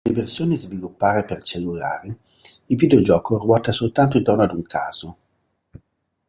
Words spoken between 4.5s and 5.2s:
un caso.